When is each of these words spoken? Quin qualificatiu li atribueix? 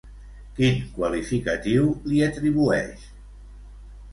Quin 0.59 0.79
qualificatiu 0.95 1.85
li 2.13 2.25
atribueix? 2.29 3.05